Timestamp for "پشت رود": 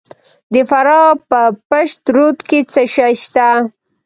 1.69-2.37